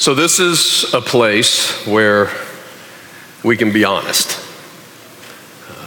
[0.00, 2.30] So, this is a place where
[3.44, 4.30] we can be honest,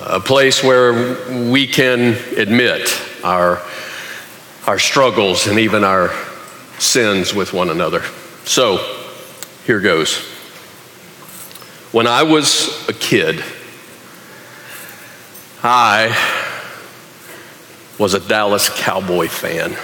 [0.02, 3.60] a place where we can admit our,
[4.68, 6.12] our struggles and even our
[6.78, 8.04] sins with one another.
[8.46, 8.78] So,
[9.66, 10.18] here goes.
[11.92, 13.44] When I was a kid,
[15.64, 16.16] I
[17.98, 19.76] was a Dallas Cowboy fan.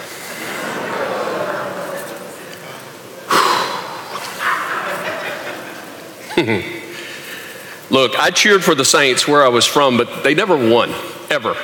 [7.90, 10.94] Look, I cheered for the Saints where I was from, but they never won,
[11.30, 11.56] ever.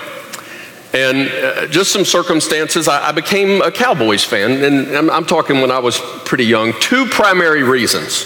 [0.94, 5.70] And uh, just some circumstances, I, became a Cowboys fan, and I'm, I'm talking when
[5.70, 6.74] I was pretty young.
[6.80, 8.24] Two primary reasons.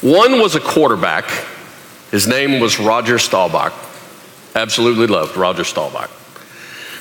[0.00, 1.28] One was a quarterback,
[2.10, 3.72] his name was Roger Staubach.
[4.54, 6.10] Absolutely loved Roger Staubach.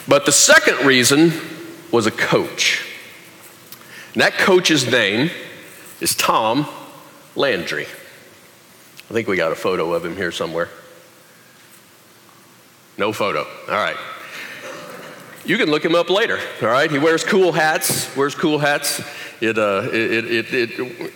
[0.08, 1.34] But the second reason
[1.92, 2.86] was a coach.
[4.14, 5.32] And that coach's name
[6.02, 6.68] is Tom
[7.36, 7.88] Landry.
[9.10, 10.70] I think we got a photo of him here somewhere.
[12.98, 13.48] No photo.
[13.68, 13.98] All right.
[15.46, 16.38] You can look him up later.
[16.62, 16.92] All right.
[16.92, 18.16] He wears cool hats.
[18.16, 19.02] Wears cool hats.
[19.42, 21.14] It, uh, it, it, it, it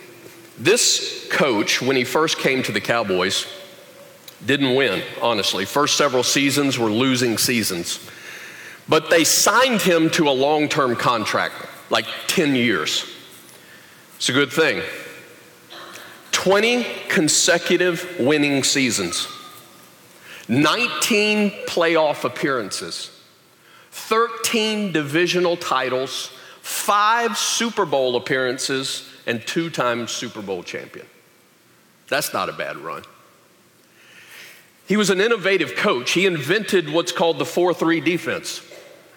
[0.58, 3.46] this coach, when he first came to the Cowboys,
[4.44, 5.64] didn't win, honestly.
[5.64, 8.00] First several seasons were losing seasons.
[8.88, 11.54] But they signed him to a long term contract,
[11.90, 13.04] like 10 years.
[14.16, 14.82] It's a good thing.
[16.44, 19.28] 20 consecutive winning seasons,
[20.46, 23.10] 19 playoff appearances,
[23.92, 31.06] 13 divisional titles, five Super Bowl appearances, and two time Super Bowl champion.
[32.08, 33.04] That's not a bad run.
[34.86, 36.10] He was an innovative coach.
[36.10, 38.60] He invented what's called the 4 3 defense.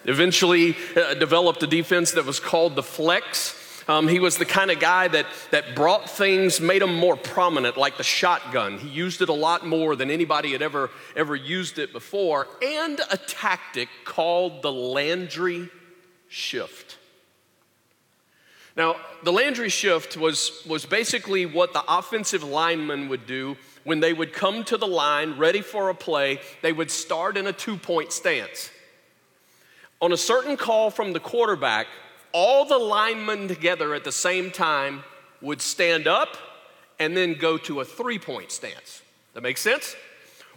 [0.06, 3.57] Eventually, uh, developed a defense that was called the flex
[3.88, 7.78] um, he was the kind of guy that, that brought things, made them more prominent,
[7.78, 8.78] like the shotgun.
[8.78, 13.00] He used it a lot more than anybody had ever, ever used it before, and
[13.10, 15.70] a tactic called the Landry
[16.28, 16.98] shift.
[18.76, 24.12] Now, the Landry shift was, was basically what the offensive lineman would do when they
[24.12, 26.40] would come to the line ready for a play.
[26.62, 28.70] They would start in a two point stance.
[30.00, 31.88] On a certain call from the quarterback,
[32.32, 35.04] all the linemen together at the same time
[35.40, 36.36] would stand up
[36.98, 39.02] and then go to a three point stance.
[39.34, 39.94] That makes sense?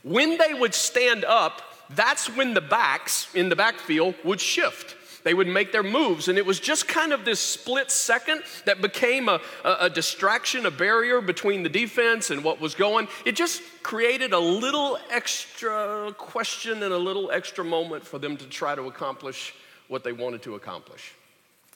[0.04, 1.62] When they would stand up,
[1.92, 4.96] that's when the backs in the backfield would shift.
[5.24, 8.82] They would make their moves, and it was just kind of this split second that
[8.82, 13.08] became a, a, a, distraction, a barrier between the defense and what was going.
[13.24, 18.46] It just created a little extra question and a little extra moment for them to
[18.48, 19.54] try to accomplish
[19.90, 21.14] what they wanted to accomplish.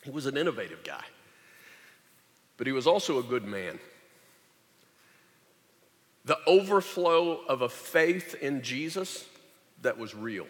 [0.06, 1.04] He was an innovative guy,
[2.58, 3.80] but he was also a good man.
[6.26, 9.26] The overflow of a faith in Jesus
[9.82, 10.46] that was real.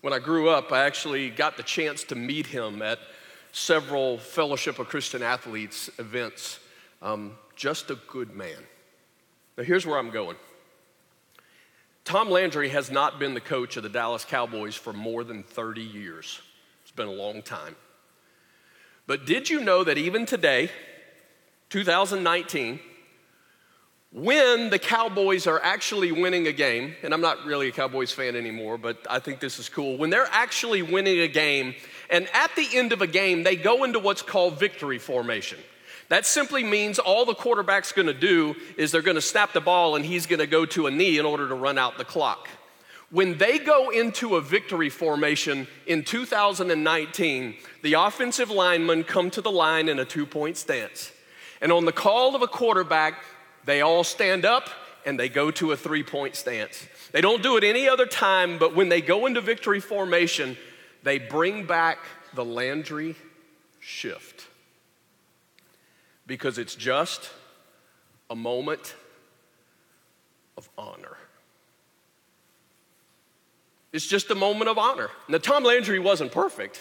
[0.00, 2.98] When I grew up, I actually got the chance to meet him at
[3.52, 6.58] several Fellowship of Christian Athletes events.
[7.00, 8.58] Um, just a good man.
[9.56, 10.36] Now, here's where I'm going.
[12.04, 15.82] Tom Landry has not been the coach of the Dallas Cowboys for more than 30
[15.82, 16.40] years.
[16.82, 17.76] It's been a long time.
[19.06, 20.70] But did you know that even today,
[21.70, 22.80] 2019,
[24.12, 28.34] when the Cowboys are actually winning a game, and I'm not really a Cowboys fan
[28.34, 29.98] anymore, but I think this is cool.
[29.98, 31.74] When they're actually winning a game,
[32.08, 35.58] and at the end of a game, they go into what's called victory formation.
[36.08, 40.04] That simply means all the quarterback's gonna do is they're gonna snap the ball and
[40.04, 42.48] he's gonna go to a knee in order to run out the clock.
[43.10, 49.50] When they go into a victory formation in 2019, the offensive linemen come to the
[49.50, 51.12] line in a two point stance.
[51.60, 53.22] And on the call of a quarterback,
[53.64, 54.68] they all stand up
[55.04, 56.86] and they go to a three point stance.
[57.12, 60.56] They don't do it any other time, but when they go into victory formation,
[61.04, 61.98] they bring back
[62.34, 63.14] the Landry
[63.78, 64.48] shift.
[66.26, 67.30] Because it's just
[68.28, 68.96] a moment
[70.58, 71.15] of honor.
[73.92, 75.10] It's just a moment of honor.
[75.28, 76.80] Now, Tom Landry wasn't perfect,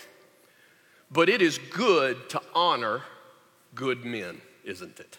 [1.12, 3.02] but it is good to honor
[3.74, 5.18] good men, isn't it?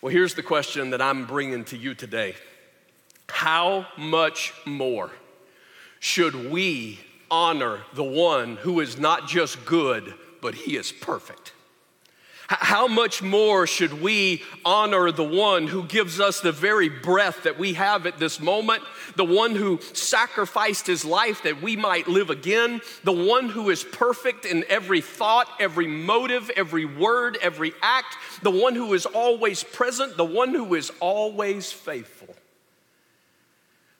[0.00, 2.34] Well, here's the question that I'm bringing to you today
[3.28, 5.10] How much more
[5.98, 11.53] should we honor the one who is not just good, but he is perfect?
[12.46, 17.58] How much more should we honor the one who gives us the very breath that
[17.58, 18.82] we have at this moment,
[19.16, 23.82] the one who sacrificed his life that we might live again, the one who is
[23.82, 29.64] perfect in every thought, every motive, every word, every act, the one who is always
[29.64, 32.34] present, the one who is always faithful?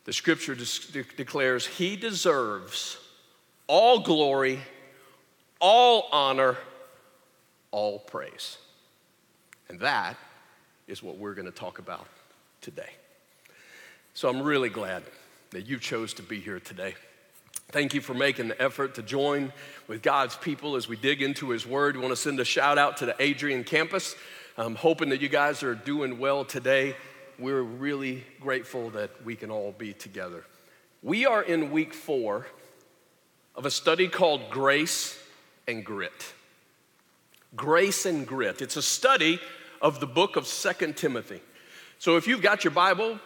[0.04, 2.98] The scripture de- declares he deserves
[3.66, 4.60] all glory,
[5.60, 6.58] all honor
[7.74, 8.58] all praise.
[9.68, 10.16] And that
[10.86, 12.06] is what we're going to talk about
[12.60, 12.90] today.
[14.14, 15.02] So I'm really glad
[15.50, 16.94] that you chose to be here today.
[17.72, 19.52] Thank you for making the effort to join
[19.88, 21.96] with God's people as we dig into His Word.
[21.96, 24.14] We want to send a shout out to the Adrian campus.
[24.56, 26.94] I'm hoping that you guys are doing well today.
[27.40, 30.44] We're really grateful that we can all be together.
[31.02, 32.46] We are in week four
[33.56, 35.18] of a study called Grace
[35.66, 36.34] and Grit.
[37.56, 38.62] Grace and Grit.
[38.62, 39.40] It's a study
[39.80, 41.40] of the book of Second Timothy.
[41.98, 43.18] So if you've got your Bible,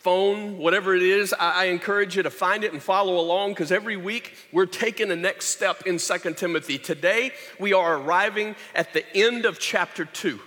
[0.00, 3.98] phone, whatever it is, I, encourage you to find it and follow along because every
[3.98, 6.78] week we're taking the next step in Second Timothy.
[6.78, 10.40] Today we are arriving at the end of chapter 2.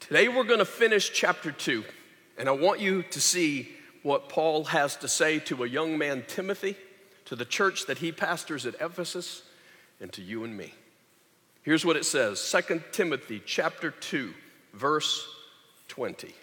[0.00, 1.84] Today we're going to finish chapter 2,
[2.38, 3.70] and I want you to see
[4.02, 6.76] what Paul has to say to a young man, Timothy,
[7.26, 9.42] to the church that he pastors at Ephesus,
[10.00, 10.72] and to you and me.
[11.62, 14.34] Here's what it says 2 Timothy chapter 2
[14.74, 15.28] verse
[15.88, 16.34] 20.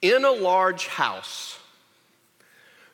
[0.00, 1.58] In a large house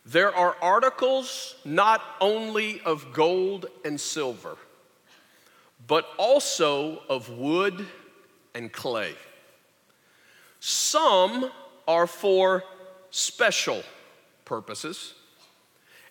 [0.04, 4.56] there are articles not only of gold and silver
[5.86, 7.86] but also of wood
[8.54, 9.14] and clay.
[10.58, 11.52] Some
[11.86, 12.64] are for
[13.10, 13.82] special
[14.44, 15.14] purposes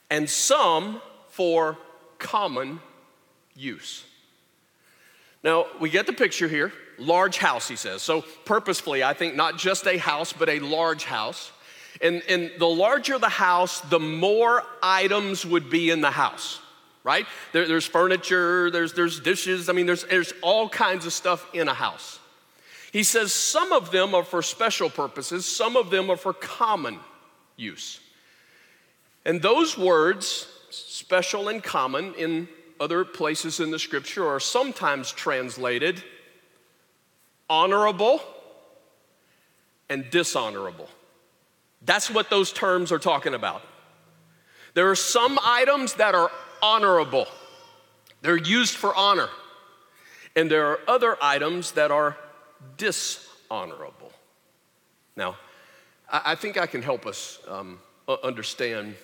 [0.10, 1.78] and some for
[2.18, 2.80] common
[3.54, 4.06] use.
[5.44, 6.74] Now, we get the picture here.
[6.98, 8.02] Large house, he says.
[8.02, 11.52] So, purposefully, I think not just a house, but a large house.
[12.02, 16.60] And, and the larger the house, the more items would be in the house,
[17.04, 17.26] right?
[17.54, 21.68] There, there's furniture, there's, there's dishes, I mean, there's, there's all kinds of stuff in
[21.68, 22.20] a house.
[22.92, 27.00] He says some of them are for special purposes, some of them are for common
[27.56, 28.00] use.
[29.26, 32.48] And those words, special and common, in
[32.80, 36.04] other places in the scripture are sometimes translated
[37.50, 38.22] honorable
[39.90, 40.90] and dishonorable.
[41.82, 43.62] That's what those terms are talking about.
[44.74, 46.32] There are some items that are
[46.62, 47.28] honorable,
[48.22, 49.30] they're used for honor.
[50.36, 52.16] And there are other items that are
[52.78, 54.12] dishonorable.
[55.16, 55.36] Now,
[56.08, 57.80] I think I can help us um,
[58.24, 58.96] understand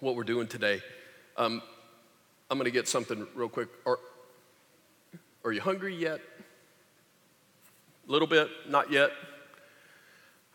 [0.00, 0.80] what we're doing today.
[1.36, 1.60] Um,
[2.48, 3.68] I'm going to get something real quick.
[3.84, 3.98] Are,
[5.44, 6.20] are you hungry yet?
[8.08, 9.10] A little bit, not yet.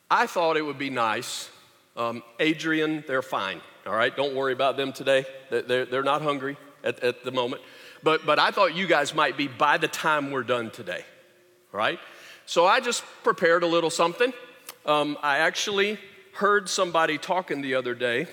[0.09, 1.49] I thought it would be nice.
[1.97, 4.15] Um, Adrian, they're fine, all right?
[4.15, 5.25] Don't worry about them today.
[5.49, 7.61] They're, they're not hungry at, at the moment.
[8.03, 11.03] But, but I thought you guys might be by the time we're done today,
[11.73, 11.99] right?
[12.45, 14.31] So I just prepared a little something.
[14.85, 15.99] Um, I actually
[16.35, 18.27] heard somebody talking the other day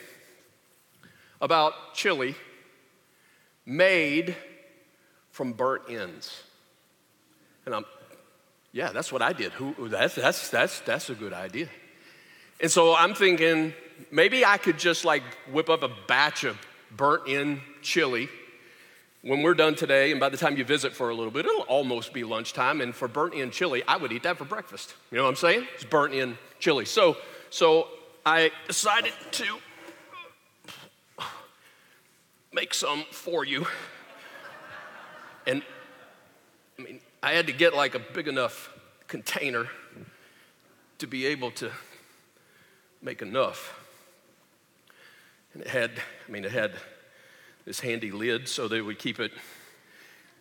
[1.40, 2.36] about chili
[3.68, 4.34] made
[5.30, 6.42] from burnt ends.
[7.66, 7.84] And I'm,
[8.72, 9.52] yeah, that's what I did.
[9.52, 11.68] Who, that's, that's, that's, that's a good idea.
[12.60, 13.74] And so I'm thinking
[14.10, 15.22] maybe I could just like
[15.52, 16.58] whip up a batch of
[16.96, 18.28] burnt end chili
[19.22, 21.62] when we're done today, and by the time you visit for a little bit, it'll
[21.62, 22.80] almost be lunchtime.
[22.80, 24.94] And for burnt end chili, I would eat that for breakfast.
[25.10, 25.66] You know what I'm saying?
[25.74, 26.84] It's burnt end chili.
[26.84, 27.16] So,
[27.50, 27.88] so
[28.24, 29.44] I decided to
[32.58, 33.64] make some for you.
[35.46, 35.62] And
[36.76, 39.68] I mean, I had to get like a big enough container
[40.98, 41.70] to be able to
[43.00, 43.78] make enough.
[45.54, 45.92] And it had,
[46.26, 46.72] I mean, it had
[47.64, 49.30] this handy lid so that we keep it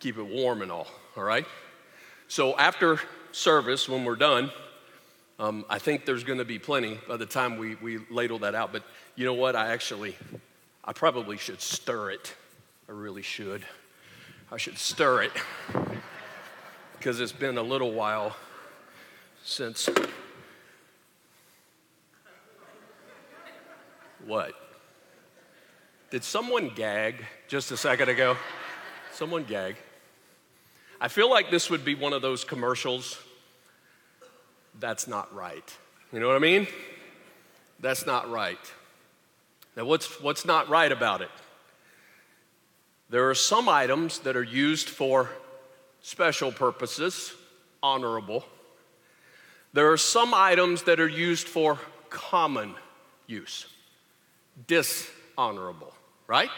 [0.00, 0.88] keep it warm and all.
[1.16, 1.46] All right.
[2.26, 2.98] So after
[3.30, 4.50] service, when we're done,
[5.38, 8.56] um, I think there's going to be plenty by the time we we ladle that
[8.56, 8.72] out.
[8.72, 8.82] But
[9.14, 9.54] you know what?
[9.54, 10.16] I actually
[10.88, 12.34] I probably should stir it.
[12.88, 13.62] I really should.
[14.50, 15.32] I should stir it
[16.96, 18.34] because it's been a little while
[19.44, 19.90] since.
[24.24, 24.54] What?
[26.10, 28.38] Did someone gag just a second ago?
[29.12, 29.76] Someone gag.
[31.02, 33.18] I feel like this would be one of those commercials.
[34.80, 35.76] That's not right.
[36.14, 36.66] You know what I mean?
[37.78, 38.58] That's not right.
[39.78, 41.30] Now, what's, what's not right about it?
[43.10, 45.30] There are some items that are used for
[46.00, 47.32] special purposes,
[47.80, 48.44] honorable.
[49.74, 51.78] There are some items that are used for
[52.10, 52.74] common
[53.28, 53.66] use,
[54.66, 55.94] dishonorable,
[56.26, 56.50] right?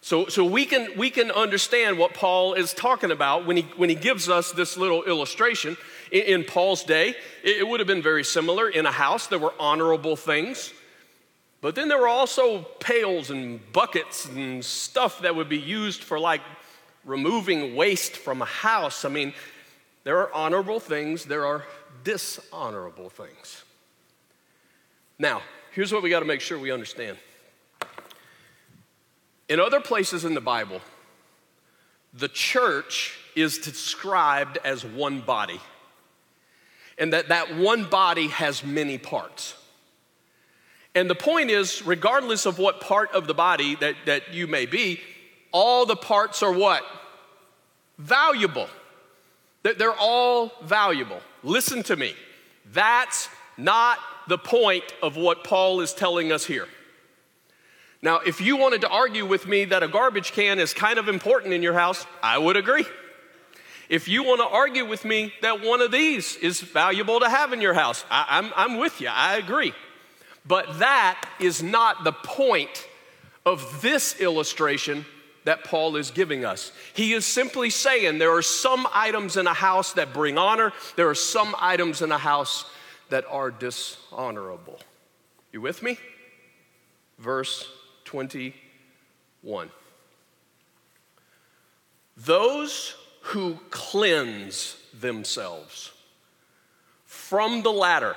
[0.00, 3.88] So, so we, can, we can understand what Paul is talking about when he, when
[3.88, 5.76] he gives us this little illustration.
[6.12, 8.68] In, in Paul's day, it, it would have been very similar.
[8.68, 10.72] In a house, there were honorable things,
[11.64, 16.20] but then there were also pails and buckets and stuff that would be used for
[16.20, 16.42] like
[17.06, 19.06] removing waste from a house.
[19.06, 19.32] I mean,
[20.02, 21.64] there are honorable things, there are
[22.02, 23.64] dishonorable things.
[25.18, 25.40] Now,
[25.72, 27.16] here's what we got to make sure we understand.
[29.48, 30.82] In other places in the Bible,
[32.12, 35.62] the church is described as one body,
[36.98, 39.54] and that that one body has many parts.
[40.94, 44.66] And the point is, regardless of what part of the body that, that you may
[44.66, 45.00] be,
[45.50, 46.82] all the parts are what?
[47.98, 48.68] Valuable.
[49.62, 51.20] They're all valuable.
[51.42, 52.14] Listen to me.
[52.72, 53.98] That's not
[54.28, 56.68] the point of what Paul is telling us here.
[58.02, 61.08] Now, if you wanted to argue with me that a garbage can is kind of
[61.08, 62.84] important in your house, I would agree.
[63.88, 67.52] If you want to argue with me that one of these is valuable to have
[67.52, 69.72] in your house, I, am I'm, I'm with you, I agree.
[70.46, 72.86] But that is not the point
[73.46, 75.06] of this illustration
[75.44, 76.72] that Paul is giving us.
[76.94, 81.08] He is simply saying there are some items in a house that bring honor, there
[81.08, 82.64] are some items in a house
[83.10, 84.78] that are dishonorable.
[85.52, 85.98] You with me?
[87.18, 87.68] Verse
[88.06, 89.70] 21.
[92.16, 95.92] Those who cleanse themselves
[97.06, 98.16] from the latter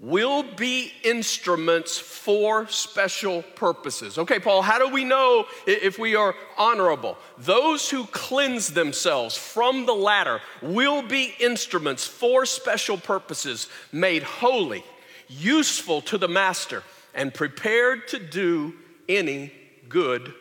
[0.00, 4.18] will be instruments for special purposes.
[4.18, 7.16] Okay, Paul, how do we know if we are honorable?
[7.38, 14.84] Those who cleanse themselves from the latter will be instruments for special purposes, made holy,
[15.28, 16.82] useful to the master
[17.14, 18.74] and prepared to do
[19.08, 19.52] any
[19.88, 20.34] good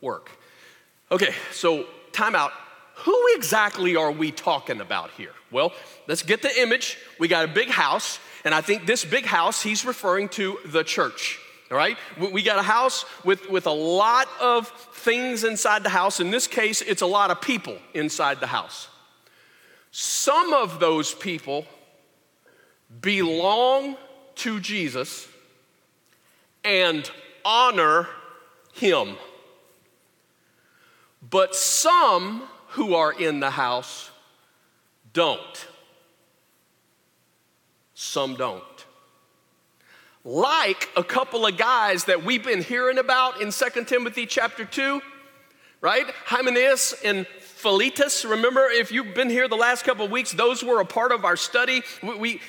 [0.00, 0.30] work.
[1.12, 2.52] Okay, so time out.
[2.96, 5.32] Who exactly are we talking about here?
[5.52, 5.72] Well,
[6.08, 6.98] let's get the image.
[7.20, 10.82] We got a big house, and I think this big house, he's referring to the
[10.82, 11.38] church.
[11.70, 11.98] All right?
[12.32, 16.20] We got a house with, with a lot of things inside the house.
[16.20, 18.88] In this case, it's a lot of people inside the house.
[19.90, 21.66] Some of those people
[23.00, 23.96] belong
[24.36, 25.26] to Jesus,
[26.64, 27.10] and
[27.44, 28.08] honor
[28.74, 29.16] him.
[31.28, 34.10] But some who are in the house
[35.12, 35.66] don't.
[37.98, 38.62] Some don't.
[40.22, 45.00] Like a couple of guys that we've been hearing about in 2 Timothy chapter 2,
[45.80, 46.04] right?
[46.26, 48.26] Hymenaeus and Philetus.
[48.26, 51.24] Remember, if you've been here the last couple of weeks, those were a part of
[51.24, 51.80] our study.
[52.02, 52.40] We, we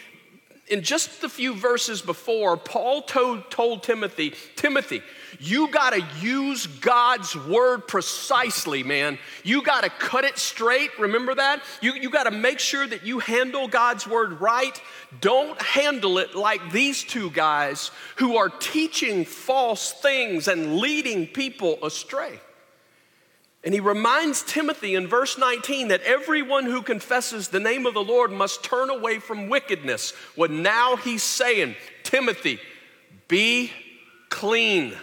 [0.67, 5.01] in just a few verses before, Paul told, told Timothy, Timothy,
[5.39, 9.17] you got to use God's word precisely, man.
[9.43, 10.97] You got to cut it straight.
[10.99, 11.61] Remember that?
[11.81, 14.81] You, you got to make sure that you handle God's word right.
[15.21, 21.77] Don't handle it like these two guys who are teaching false things and leading people
[21.83, 22.39] astray.
[23.63, 28.03] And he reminds Timothy in verse 19 that everyone who confesses the name of the
[28.03, 30.11] Lord must turn away from wickedness.
[30.35, 32.59] What now he's saying, Timothy,
[33.27, 33.71] be
[34.29, 34.95] clean.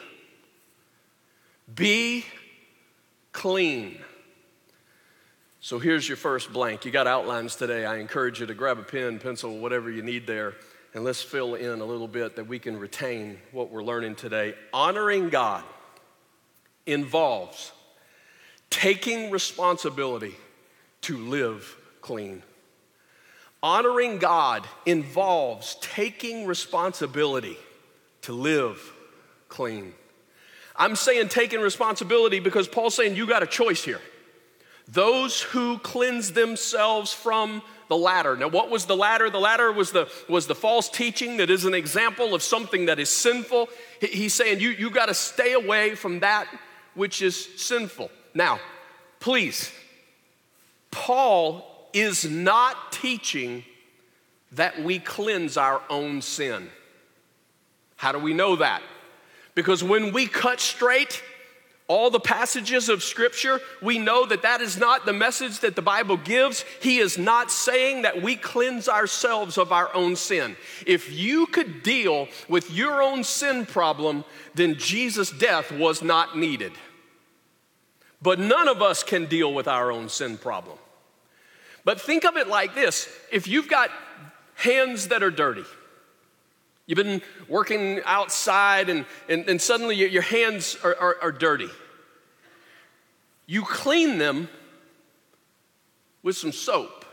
[1.75, 2.25] Be
[3.33, 3.99] clean.
[5.61, 6.85] So here's your first blank.
[6.85, 7.87] You got outlines today.
[7.87, 10.55] I encourage you to grab a pen, pencil, whatever you need there,
[10.93, 14.55] and let's fill in a little bit that we can retain what we're learning today.
[14.73, 15.65] Honoring God
[16.87, 17.73] involves
[18.69, 20.35] taking responsibility
[21.01, 22.43] to live clean.
[23.63, 27.57] Honoring God involves taking responsibility
[28.21, 28.93] to live
[29.49, 29.95] clean.
[30.77, 34.01] I'm saying taking responsibility because Paul's saying you got a choice here.
[34.89, 38.37] Those who cleanse themselves from the latter.
[38.37, 39.31] Now, what was the latter?
[39.31, 42.99] The latter was the, was the false teaching that is an example of something that
[42.99, 43.69] is sinful.
[44.01, 46.47] He's saying you, you got to stay away from that
[46.95, 48.11] which is sinful.
[48.35, 48.59] Now,
[49.21, 49.73] please,
[50.91, 53.65] Paul is not teaching
[54.53, 56.69] that we cleanse our own sin.
[57.97, 58.83] How do we know that?
[59.55, 61.23] Because when we cut straight
[61.87, 65.83] all the passages of Scripture, we know that that is not the message that the
[65.83, 66.65] Bible gives.
[66.81, 70.57] He is not saying that we cleanse ourselves of our own sin.
[70.87, 76.73] If you could deal with your own sin problem, then Jesus' death was not needed.
[78.23, 80.79] But none of us can deal with our own sin problem.
[81.85, 83.91] But think of it like this if you've got
[84.55, 85.65] hands that are dirty,
[86.87, 91.69] you've been working outside and, and, and suddenly your, hands are, are, are dirty,
[93.47, 94.49] you clean them
[96.23, 97.05] with some soap.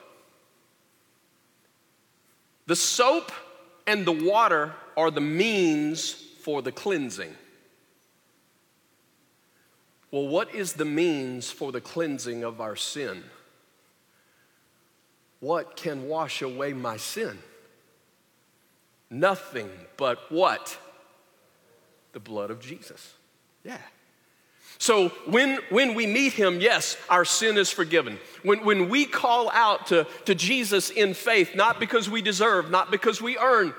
[2.67, 3.31] The soap
[3.85, 7.35] and the water are the means for the cleansing.
[10.11, 13.23] Well, what is the means for the cleansing of our sin?
[15.39, 17.39] What can wash away my sin?
[19.11, 20.77] Nothing but what?
[22.13, 23.13] The blood of Jesus.
[23.63, 23.77] Yeah.
[24.77, 28.17] So when, when we meet him, yes, our sin is forgiven.
[28.41, 32.89] When, when we call out to, to Jesus in faith, not because we deserve, not
[32.89, 33.75] because we earn,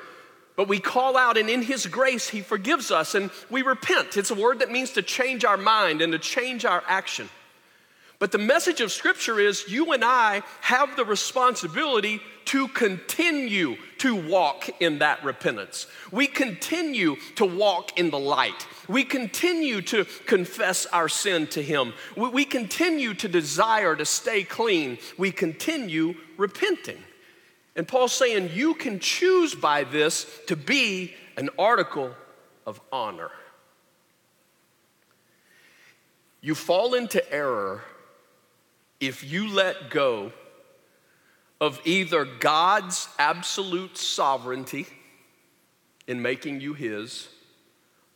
[0.54, 4.16] but we call out, and in His grace, He forgives us, and we repent.
[4.16, 7.28] It's a word that means to change our mind and to change our action.
[8.22, 14.14] But the message of Scripture is you and I have the responsibility to continue to
[14.14, 15.88] walk in that repentance.
[16.12, 18.68] We continue to walk in the light.
[18.86, 21.94] We continue to confess our sin to Him.
[22.16, 24.98] We, continue to desire to stay clean.
[25.18, 27.02] We continue repenting.
[27.74, 32.14] And Paul's saying you can choose by this to be an article
[32.66, 33.32] of honor.
[36.40, 37.82] You fall into error
[39.02, 40.32] if you let go
[41.60, 44.86] of either God's absolute sovereignty
[46.06, 47.28] in making you His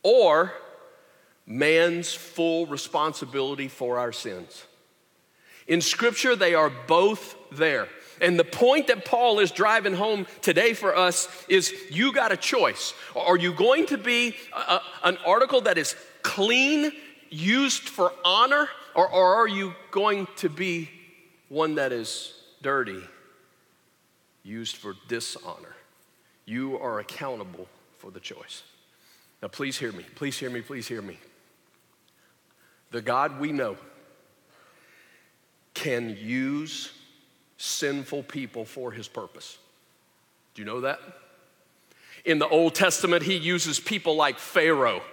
[0.01, 0.53] or
[1.45, 4.63] man's full responsibility for our sins.
[5.67, 7.89] In Scripture, they are both there.
[8.21, 12.37] And the point that Paul is driving home today for us is you got a
[12.37, 12.93] choice.
[13.13, 16.93] Are you going to be a, an article that is clean,
[17.29, 20.89] used for honor, or, or are you going to be
[21.49, 22.99] one that is dirty,
[24.43, 25.75] used for dishonor?
[26.45, 27.67] You are accountable
[27.99, 28.63] for the choice.
[29.41, 30.03] Now, please hear me.
[30.15, 30.61] Please hear me.
[30.61, 31.19] Please hear me.
[32.89, 33.77] The God we know
[35.75, 36.91] can use
[37.57, 39.59] sinful people for his purpose.
[40.55, 40.99] Do you know that?
[42.25, 45.03] In the Old Testament, he uses people like Pharaoh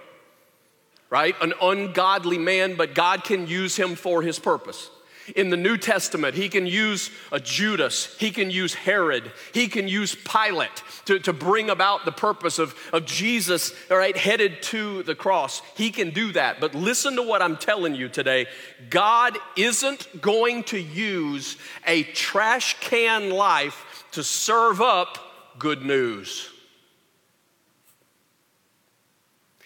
[1.09, 1.35] right?
[1.41, 4.89] An ungodly man, but God can use him for his purpose.
[5.35, 9.87] In the New Testament, he can use a Judas, he can use Herod, he can
[9.87, 15.01] use Pilate to, to bring about the purpose of, of Jesus, all right, headed to
[15.01, 15.63] the cross.
[15.75, 16.59] He can do that.
[16.59, 18.45] But listen to what I'm telling you today
[18.91, 25.17] God isn't going to use a trash can life to serve up
[25.57, 26.51] good news.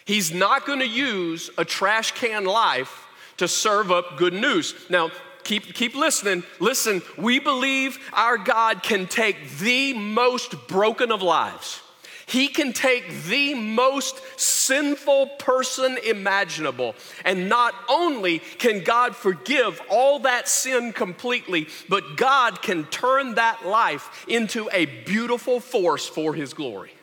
[0.09, 3.05] He's not going to use a trash can life
[3.37, 4.73] to serve up good news.
[4.89, 5.11] Now,
[5.43, 6.41] keep, keep listening.
[6.59, 11.81] Listen, we believe our God can take the most broken of lives.
[12.25, 16.95] He can take the most sinful person imaginable.
[17.23, 23.63] And not only can God forgive all that sin completely, but God can turn that
[23.63, 26.93] life into a beautiful force for His glory.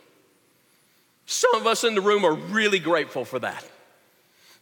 [1.26, 3.64] Some of us in the room are really grateful for that.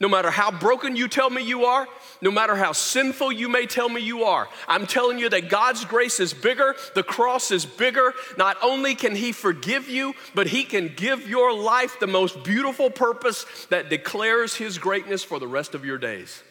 [0.00, 1.86] No matter how broken you tell me you are,
[2.20, 5.84] no matter how sinful you may tell me you are, I'm telling you that God's
[5.84, 8.12] grace is bigger, the cross is bigger.
[8.36, 12.90] Not only can He forgive you, but He can give your life the most beautiful
[12.90, 16.42] purpose that declares His greatness for the rest of your days.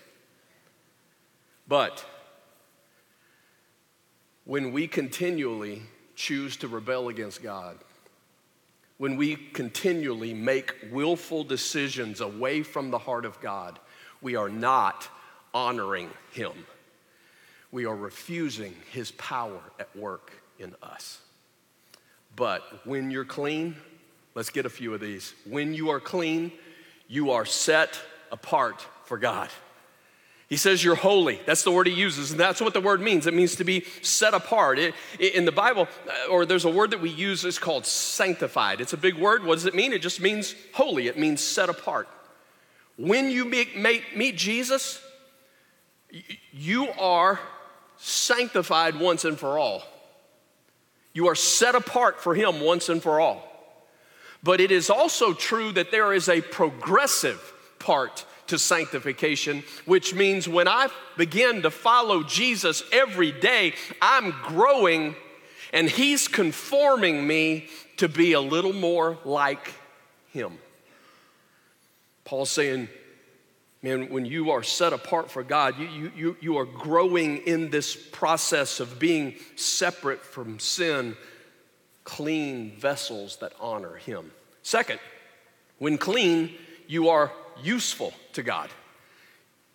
[1.68, 2.06] But
[4.46, 5.82] when we continually
[6.16, 7.78] choose to rebel against God,
[9.04, 13.78] when we continually make willful decisions away from the heart of God,
[14.22, 15.10] we are not
[15.54, 16.54] honoring Him.
[17.70, 21.20] We are refusing His power at work in us.
[22.38, 23.76] But when you're clean,
[24.36, 25.34] let's get a few of these.
[25.46, 26.54] When you are clean,
[27.10, 28.00] you are set
[28.32, 29.50] apart for God.
[30.54, 31.42] He says you're holy.
[31.48, 33.26] That's the word he uses, and that's what the word means.
[33.26, 34.78] It means to be set apart.
[34.78, 38.80] It, in the Bible, uh, or there's a word that we use is called sanctified.
[38.80, 39.44] It's a big word.
[39.44, 39.94] What does it mean?
[39.94, 42.08] It just means holy, it means set apart.
[42.98, 45.02] When you meet Jesus,
[46.52, 47.40] you are
[47.98, 49.82] sanctified once and for all.
[51.14, 53.42] You are set apart for him once and for all.
[54.44, 57.42] But it is also true that there is a progressive
[57.80, 65.16] part to sanctification, which means when I begin to follow Jesus every day, I'm growing
[65.72, 69.74] and He's conforming me to be a little more like
[70.32, 70.58] Him.
[72.26, 72.88] Paul's saying,
[73.82, 77.96] man, when you are set apart for God, you, you, you, are growing in this
[77.96, 81.18] process of being separate from sin,
[82.04, 84.32] clean vessels that honor Him.
[84.62, 85.00] Second,
[85.80, 86.54] when clean,
[86.88, 88.70] you are useful to God.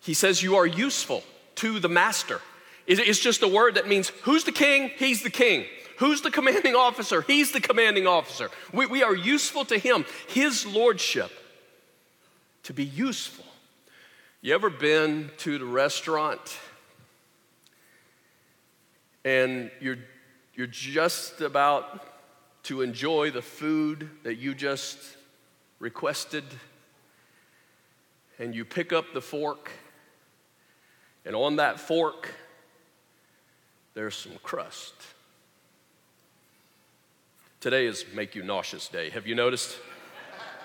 [0.01, 1.23] He says you are useful
[1.55, 2.41] to the master.
[2.87, 4.91] It's just a word that means who's the king?
[4.97, 5.65] He's the king.
[5.97, 7.21] Who's the commanding officer?
[7.21, 8.49] He's the commanding officer.
[8.73, 11.29] We, we are useful to him, his lordship,
[12.63, 13.45] to be useful.
[14.41, 16.57] You ever been to the restaurant
[19.25, 19.97] and you're,
[20.55, 22.07] you're just about
[22.63, 24.97] to enjoy the food that you just
[25.79, 26.45] requested?
[28.39, 29.69] And you pick up the fork,
[31.25, 32.33] and on that fork,
[33.93, 34.93] there's some crust.
[37.59, 39.09] Today is Make You Nauseous Day.
[39.09, 39.77] Have you noticed?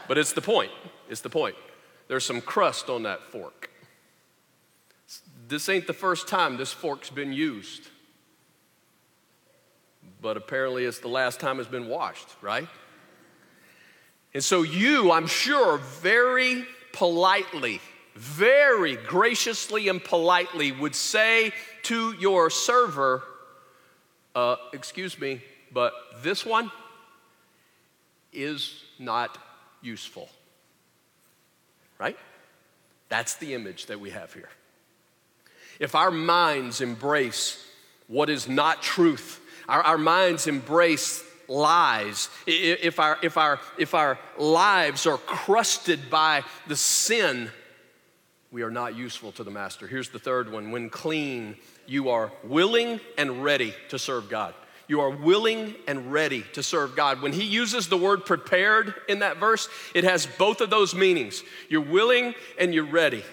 [0.06, 0.70] But it's the point.
[1.08, 1.56] It's the point.
[2.06, 3.70] There's some crust on that fork.
[5.48, 7.88] This ain't the first time this fork's been used.
[10.22, 12.68] But apparently it's the last time it's been washed, right?
[14.32, 17.80] And so you, I'm sure, very politely,
[18.14, 21.52] very graciously and politely would say
[21.82, 23.22] to your server,
[24.34, 26.70] uh, Excuse me, but this one
[28.32, 29.36] is not
[29.82, 30.28] useful.
[31.98, 32.16] Right?
[33.08, 34.48] That's the image that we have here.
[35.78, 37.64] If our minds embrace
[38.06, 44.18] what is not truth, our, our minds embrace lies, if our, if, our, if our
[44.38, 47.50] lives are crusted by the sin,
[48.50, 49.86] we are not useful to the master.
[49.86, 54.54] Here's the third one when clean, you are willing and ready to serve God.
[54.86, 57.22] You are willing and ready to serve God.
[57.22, 61.42] When he uses the word prepared in that verse, it has both of those meanings.
[61.68, 63.24] You're willing and you're ready.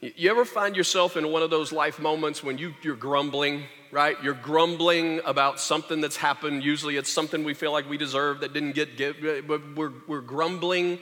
[0.00, 4.16] You ever find yourself in one of those life moments when you, you're grumbling, right?
[4.22, 6.62] You're grumbling about something that's happened.
[6.62, 10.20] Usually it's something we feel like we deserve that didn't get given, but we're, we're
[10.20, 11.00] grumbling.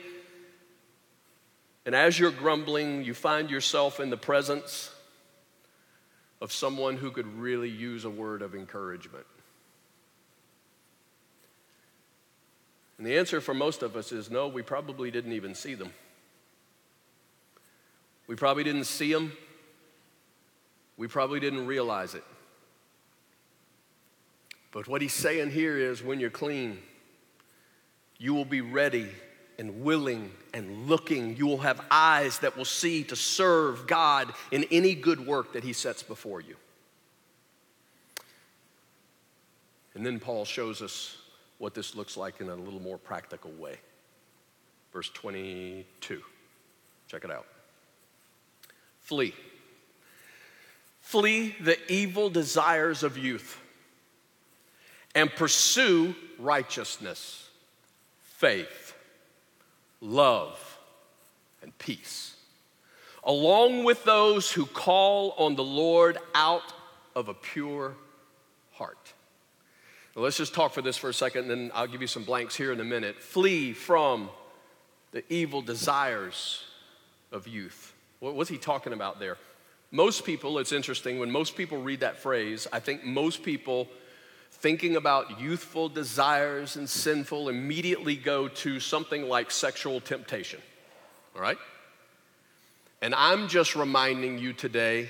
[1.85, 4.91] And as you're grumbling, you find yourself in the presence
[6.41, 9.25] of someone who could really use a word of encouragement?
[12.97, 15.91] And the answer for most of us is no, we probably didn't even see them.
[18.27, 19.31] We probably didn't see them.
[20.97, 22.23] We probably didn't realize it.
[24.71, 26.79] But what he's saying here is when you're clean,
[28.17, 29.09] you will be ready
[29.57, 31.35] and willing and looking.
[31.37, 35.63] You will have eyes that will see to serve God in any good work that
[35.63, 36.55] He sets before you.
[39.95, 41.17] And then Paul shows us
[41.57, 43.77] what this looks like in a little more practical way.
[44.93, 46.21] Verse 22.
[47.07, 47.47] Check it out.
[49.07, 49.33] Flee.
[50.99, 53.57] Flee the evil desires of youth
[55.15, 57.49] and pursue righteousness,
[58.21, 58.93] faith
[60.01, 60.77] love,
[61.63, 62.35] and peace,
[63.23, 66.73] along with those who call on the Lord out
[67.15, 67.95] of a pure
[68.73, 69.13] heart.
[70.17, 72.25] Now let's just talk for this for a second, and then I'll give you some
[72.25, 73.21] blanks here in a minute.
[73.21, 74.29] Flee from
[75.11, 76.65] the evil desires
[77.31, 77.93] of youth.
[78.19, 79.37] What's he talking about there?
[79.91, 83.87] Most people, it's interesting, when most people read that phrase, I think most people
[84.51, 90.59] thinking about youthful desires and sinful immediately go to something like sexual temptation.
[91.35, 91.57] All right?
[93.01, 95.09] And I'm just reminding you today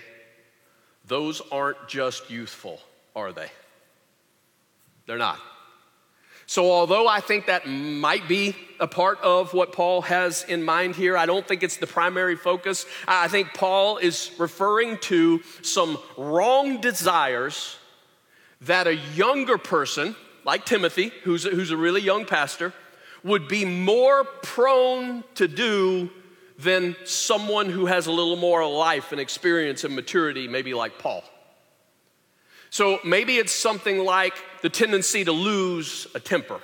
[1.05, 2.81] those aren't just youthful,
[3.15, 3.49] are they?
[5.05, 5.39] They're not.
[6.49, 10.95] So, although I think that might be a part of what Paul has in mind
[10.95, 12.85] here, I don't think it's the primary focus.
[13.05, 17.75] I think Paul is referring to some wrong desires
[18.61, 22.73] that a younger person, like Timothy, who's a, who's a really young pastor,
[23.23, 26.09] would be more prone to do
[26.57, 31.25] than someone who has a little more life and experience and maturity, maybe like Paul.
[32.77, 36.59] So maybe it's something like the tendency to lose a temper.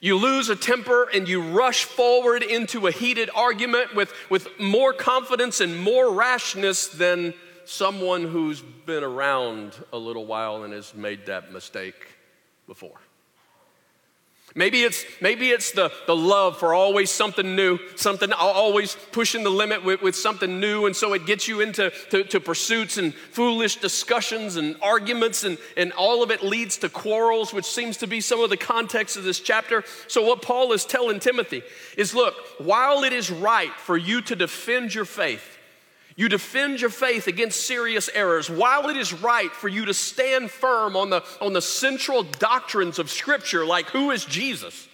[0.00, 4.94] You lose a temper and you rush forward into a heated argument with, with more
[4.94, 7.34] confidence and more rashness than
[7.66, 12.16] someone who's been around a little while and has made that mistake
[12.66, 12.98] before.
[14.56, 19.50] Maybe it's, maybe it's the, the love for always something new, something always pushing the
[19.50, 20.86] limit with, with something new.
[20.86, 25.56] And so it gets you into to, to pursuits and foolish discussions and arguments, and,
[25.76, 29.16] and all of it leads to quarrels, which seems to be some of the context
[29.16, 29.84] of this chapter.
[30.08, 31.62] So, what Paul is telling Timothy
[31.96, 35.58] is look, while it is right for you to defend your faith,
[36.16, 40.50] you defend your faith against serious errors while it is right for you to stand
[40.50, 44.88] firm on the, on the central doctrines of Scripture, like who is Jesus.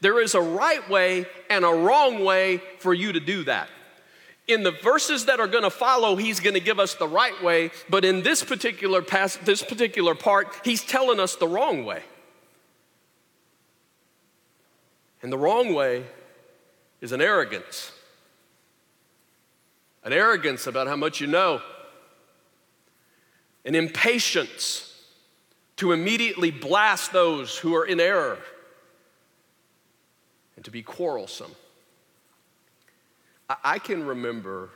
[0.00, 3.68] There is a right way and a wrong way for you to do that.
[4.48, 7.40] In the verses that are going to follow, he's going to give us the right
[7.42, 12.02] way, but in this particular pass, this particular part, he's telling us the wrong way.
[15.22, 16.04] And the wrong way
[17.00, 17.92] is an arrogance
[20.04, 21.60] an arrogance about how much you know,
[23.64, 24.86] an impatience
[25.76, 28.38] to immediately blast those who are in error,
[30.56, 31.52] and to be quarrelsome.
[33.64, 34.70] I can remember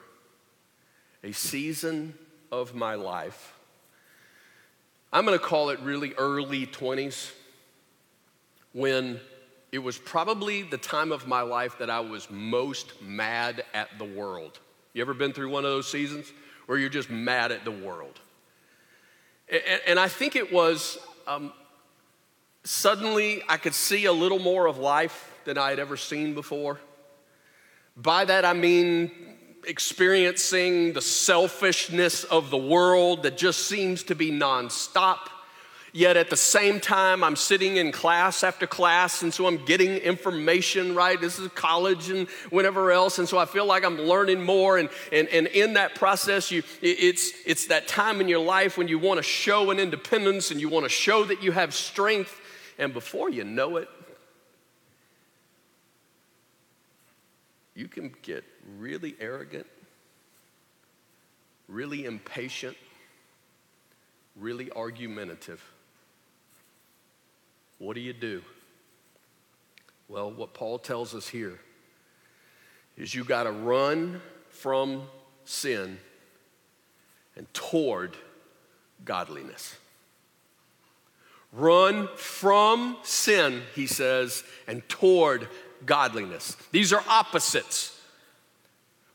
[1.22, 2.14] a season
[2.50, 3.54] of my life.
[5.12, 7.30] I'm going to call it really early 20s
[8.72, 9.20] when
[9.70, 14.04] it was probably the time of my life that I was most mad at the
[14.04, 14.58] world.
[14.94, 16.32] You ever been through one of those seasons
[16.66, 18.20] where you're just mad at the world?
[19.48, 21.52] And, and I think it was um,
[22.62, 26.80] suddenly I could see a little more of life than I had ever seen before.
[27.96, 29.10] By that I mean
[29.66, 35.18] experiencing the selfishness of the world that just seems to be nonstop.
[35.96, 39.92] Yet at the same time, I'm sitting in class after class, and so I'm getting
[39.98, 41.20] information, right?
[41.20, 44.76] This is college and whatever else, and so I feel like I'm learning more.
[44.76, 48.88] And, and, and in that process, you, it's, it's that time in your life when
[48.88, 52.40] you want to show an independence and you want to show that you have strength.
[52.76, 53.88] And before you know it,
[57.76, 58.42] you can get
[58.80, 59.66] really arrogant,
[61.68, 62.76] really impatient,
[64.34, 65.62] really argumentative.
[67.84, 68.40] What do you do?
[70.08, 71.60] Well, what Paul tells us here
[72.96, 75.02] is you got to run from
[75.44, 75.98] sin
[77.36, 78.16] and toward
[79.04, 79.76] godliness.
[81.52, 85.46] Run from sin, he says, and toward
[85.84, 86.56] godliness.
[86.72, 88.00] These are opposites.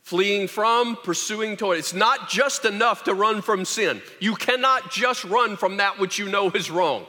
[0.02, 1.78] Fleeing from, pursuing toward.
[1.78, 4.00] It's not just enough to run from sin.
[4.20, 7.04] You cannot just run from that which you know is wrong.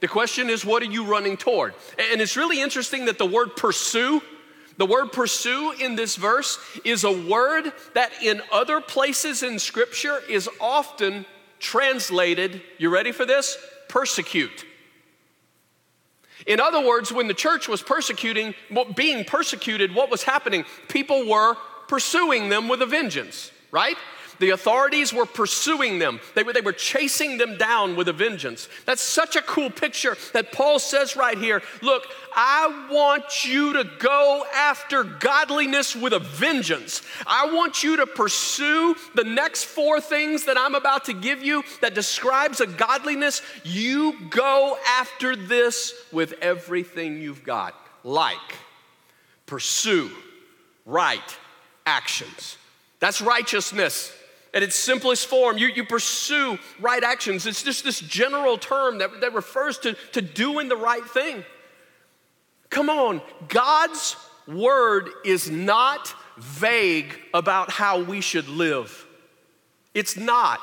[0.00, 1.74] The question is, what are you running toward?
[2.12, 4.22] And it's really interesting that the word pursue,
[4.76, 10.20] the word pursue in this verse is a word that in other places in Scripture
[10.28, 11.26] is often
[11.58, 13.58] translated, you ready for this?
[13.88, 14.64] Persecute.
[16.46, 18.54] In other words, when the church was persecuting,
[18.94, 20.64] being persecuted, what was happening?
[20.88, 21.56] People were
[21.88, 23.96] pursuing them with a vengeance, right?
[24.38, 28.68] The authorities were pursuing them, they were, they were chasing them down with a vengeance.
[28.84, 33.84] That's such a cool picture that Paul says right here Look, I want you to
[33.98, 37.02] go after godliness with a vengeance.
[37.26, 41.64] I want you to pursue the next four things that I'm about to give you
[41.80, 43.42] that describes a godliness.
[43.64, 47.74] You go after this with everything you've got.
[48.04, 48.36] Like,
[49.46, 50.10] pursue,
[50.86, 51.38] right
[51.86, 52.56] actions.
[53.00, 54.12] That's righteousness
[54.54, 57.46] at its simplest form, you, you pursue right actions.
[57.46, 61.44] It's just this general term that, that refers to, to doing the right thing.
[62.70, 69.06] Come on, God's word is not vague about how we should live.
[69.94, 70.60] It's not.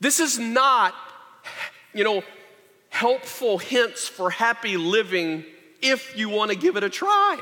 [0.00, 0.94] This is not,
[1.92, 2.22] you know,
[2.88, 5.44] helpful hints for happy living
[5.82, 7.38] if you want to give it a try.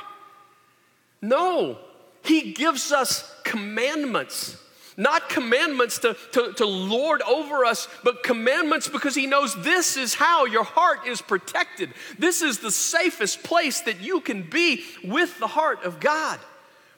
[1.23, 1.79] No,
[2.23, 4.57] He gives us commandments
[4.99, 10.13] not commandments to, to, to lord over us, but commandments because He knows this is
[10.13, 11.95] how your heart is protected.
[12.19, 16.41] This is the safest place that you can be with the heart of God.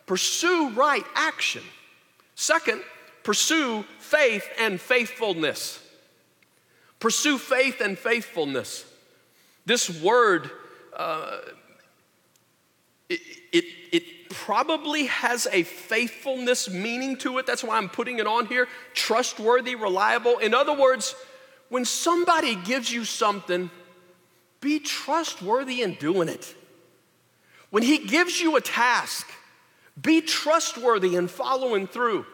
[0.06, 1.62] Pursue right action.
[2.34, 2.80] Second,
[3.22, 5.78] pursue faith and faithfulness.
[7.00, 8.86] Pursue faith and faithfulness.
[9.66, 10.50] This word,
[10.96, 11.38] uh,
[13.10, 13.20] it,
[13.52, 17.46] it, it probably has a faithfulness meaning to it.
[17.46, 18.68] That's why I'm putting it on here.
[18.94, 20.38] Trustworthy, reliable.
[20.38, 21.14] In other words,
[21.68, 23.70] when somebody gives you something,
[24.60, 26.54] be trustworthy in doing it.
[27.70, 29.26] When he gives you a task,
[30.00, 32.26] be trustworthy in following through.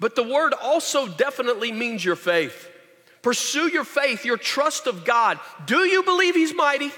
[0.00, 2.70] But the word also definitely means your faith.
[3.22, 5.40] Pursue your faith, your trust of God.
[5.66, 6.92] Do you believe he's mighty?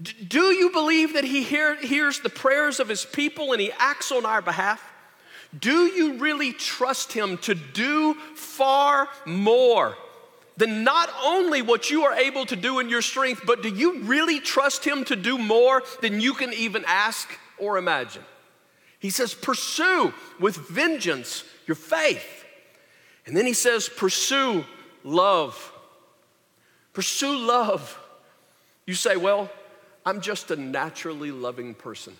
[0.00, 4.12] Do you believe that He hear, hears the prayers of His people and He acts
[4.12, 4.82] on our behalf?
[5.58, 9.96] Do you really trust Him to do far more
[10.56, 14.00] than not only what you are able to do in your strength, but do you
[14.00, 18.24] really trust Him to do more than you can even ask or imagine?
[19.00, 22.44] He says, Pursue with vengeance your faith.
[23.26, 24.64] And then He says, Pursue
[25.02, 25.72] love.
[26.92, 27.98] Pursue love.
[28.86, 29.50] You say, Well,
[30.08, 32.16] I'm just a naturally loving person.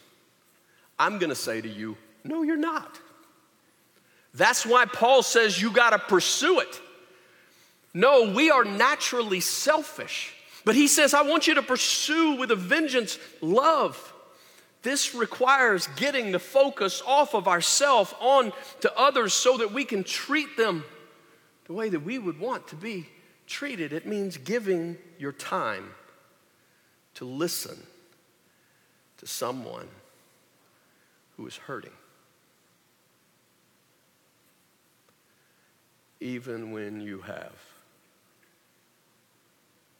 [0.98, 3.00] I'm gonna say to you, No, you're not.
[4.34, 6.82] That's why Paul says you gotta pursue it.
[7.94, 10.34] No, we are naturally selfish.
[10.66, 14.12] But he says, I want you to pursue with a vengeance love.
[14.82, 20.04] This requires getting the focus off of ourselves on to others so that we can
[20.04, 20.84] treat them
[21.64, 23.08] the way that we would want to be
[23.46, 23.94] treated.
[23.94, 25.94] It means giving your time
[27.18, 27.76] to listen
[29.16, 29.88] to someone
[31.36, 31.90] who is hurting.
[36.20, 37.56] Even when you have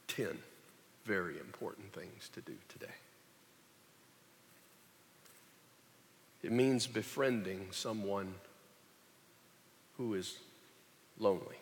[0.06, 0.38] 10
[1.06, 2.86] very important things to do today.
[6.44, 8.32] It means befriending someone
[9.96, 10.38] who is
[11.18, 11.56] lonely.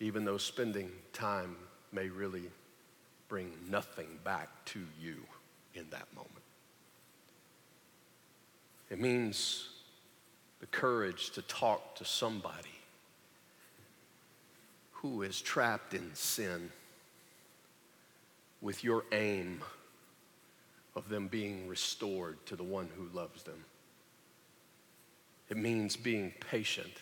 [0.00, 1.54] Even though spending time
[1.92, 2.44] may really
[3.28, 5.16] bring nothing back to you
[5.74, 6.32] in that moment.
[8.90, 9.68] It means
[10.60, 12.68] the courage to talk to somebody
[14.92, 16.70] who is trapped in sin
[18.60, 19.62] with your aim
[20.96, 23.64] of them being restored to the one who loves them.
[25.48, 26.92] It means being patient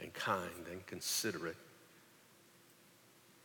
[0.00, 1.56] and kind and considerate.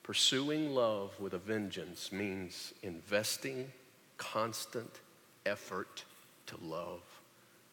[0.04, 3.72] Pursuing love with a vengeance means investing
[4.18, 5.00] constant
[5.46, 6.04] effort
[6.48, 7.02] to love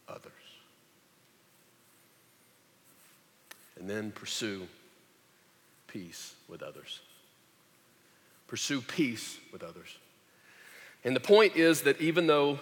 [0.08, 0.32] others.
[3.78, 4.66] And then pursue
[5.86, 7.00] peace with others.
[8.46, 9.96] Pursue peace with others.
[11.04, 12.58] And the point is that even though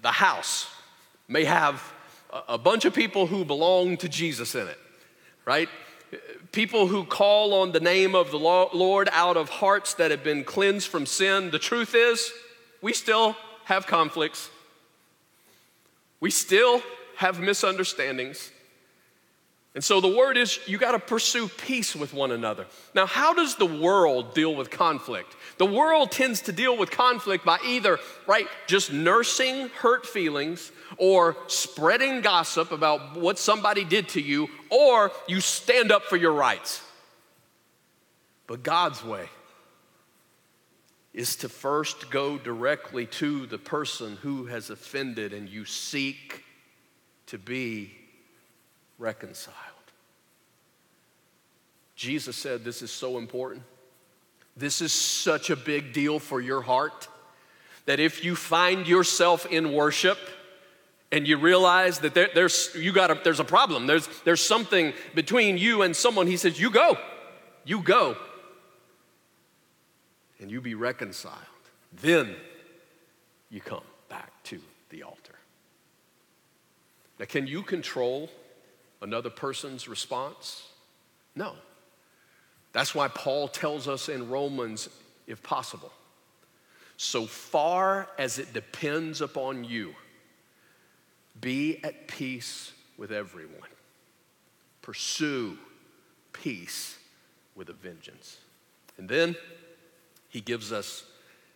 [0.00, 0.68] the house
[1.28, 1.82] may have
[2.48, 4.78] a bunch of people who belong to Jesus in it,
[5.44, 5.68] right?
[6.52, 10.44] People who call on the name of the Lord out of hearts that have been
[10.44, 11.50] cleansed from sin.
[11.50, 12.32] The truth is,
[12.80, 14.50] we still have conflicts.
[16.20, 16.82] We still
[17.16, 18.50] have misunderstandings.
[19.76, 22.64] And so the word is you got to pursue peace with one another.
[22.94, 25.36] Now, how does the world deal with conflict?
[25.58, 31.36] The world tends to deal with conflict by either, right, just nursing hurt feelings or
[31.46, 36.80] spreading gossip about what somebody did to you, or you stand up for your rights.
[38.46, 39.28] But God's way
[41.12, 46.44] is to first go directly to the person who has offended and you seek
[47.26, 47.92] to be
[48.98, 49.56] reconciled.
[51.94, 53.62] Jesus said this is so important.
[54.56, 57.08] This is such a big deal for your heart
[57.86, 60.18] that if you find yourself in worship
[61.12, 64.92] and you realize that there, there's, you got a, there's a problem, there's, there's something
[65.14, 66.98] between you and someone, he says, You go,
[67.64, 68.16] you go,
[70.40, 71.36] and you be reconciled.
[72.02, 72.34] Then
[73.50, 75.34] you come back to the altar.
[77.18, 78.28] Now, can you control
[79.00, 80.68] another person's response?
[81.34, 81.54] No.
[82.72, 84.88] That's why Paul tells us in Romans,
[85.26, 85.92] if possible,
[86.96, 89.94] so far as it depends upon you,
[91.40, 93.68] be at peace with everyone.
[94.82, 95.58] Pursue
[96.32, 96.98] peace
[97.54, 98.38] with a vengeance.
[98.98, 99.36] And then
[100.28, 101.04] he gives us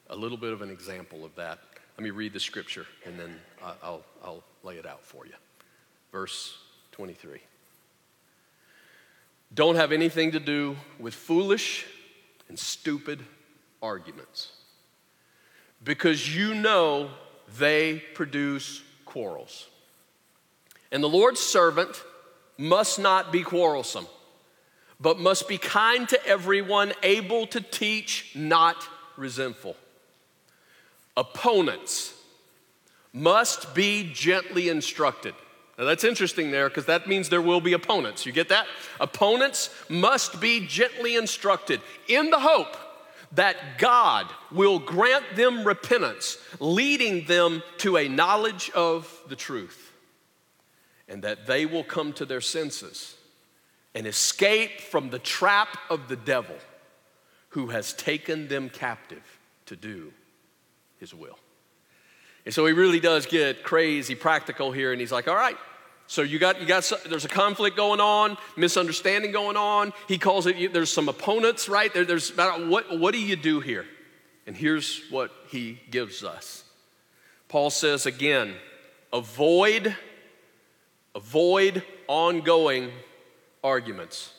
[0.09, 1.59] a little bit of an example of that.
[1.97, 3.37] Let me read the scripture and then
[3.83, 5.35] I'll, I'll lay it out for you.
[6.13, 6.57] Verse
[7.01, 7.41] 23.
[9.55, 11.87] Don't have anything to do with foolish
[12.51, 13.25] and stupid
[13.81, 14.53] arguments
[15.83, 17.09] because you know
[17.59, 19.71] they produce quarrels.
[20.93, 22.05] And the Lord's servant
[22.59, 24.07] must not be quarrelsome,
[25.01, 28.87] but must be kind to everyone, able to teach, not
[29.17, 29.75] resentful.
[31.17, 32.13] Opponents
[33.15, 35.33] must be gently instructed
[35.81, 38.27] now that's interesting there because that means there will be opponents.
[38.27, 38.67] You get that?
[39.01, 42.77] Opponents must be gently instructed in the hope
[43.33, 49.93] that God will grant them repentance, leading them to a knowledge of the truth,
[51.09, 53.17] and that they will come to their senses
[53.95, 56.57] and escape from the trap of the devil,
[57.51, 60.13] who has taken them captive to do
[60.99, 61.39] his will.
[62.45, 65.57] And so he really does get crazy practical here, and he's like, all right,
[66.11, 69.93] so you got, you got, there's a conflict going on, misunderstanding going on.
[70.09, 71.95] He calls it, there's some opponents, right?
[71.95, 73.87] There, there's, what, what do you do here?
[74.45, 76.65] And here's what he gives us.
[77.47, 78.55] Paul says again,
[79.13, 79.95] avoid,
[81.15, 82.91] avoid ongoing
[83.63, 84.35] arguments.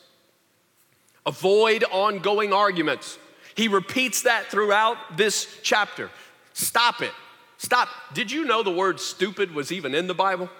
[1.24, 3.16] Avoid ongoing arguments.
[3.54, 6.10] He repeats that throughout this chapter.
[6.52, 7.12] Stop it.
[7.56, 7.88] Stop.
[8.12, 10.50] Did you know the word stupid was even in the Bible?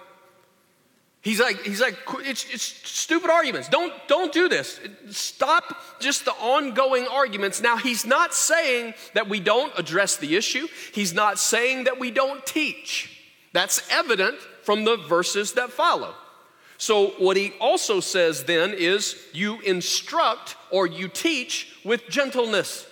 [1.23, 3.69] He's like, he's like, it's, it's stupid arguments.
[3.69, 4.81] Don't, don't do this.
[5.09, 5.63] Stop
[6.01, 7.61] just the ongoing arguments.
[7.61, 10.67] Now, he's not saying that we don't address the issue.
[10.91, 13.21] He's not saying that we don't teach.
[13.53, 16.13] That's evident from the verses that follow.
[16.77, 22.85] So, what he also says then is you instruct or you teach with gentleness.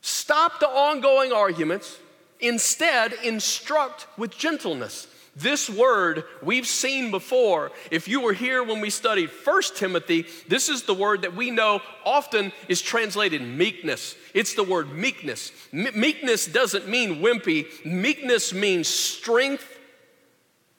[0.00, 1.98] Stop the ongoing arguments.
[2.40, 5.06] Instead, instruct with gentleness.
[5.36, 7.70] This word we've seen before.
[7.90, 11.50] If you were here when we studied First Timothy, this is the word that we
[11.50, 14.16] know often is translated meekness.
[14.34, 15.52] It's the word meekness.
[15.70, 19.78] Me- meekness doesn't mean wimpy, meekness means strength,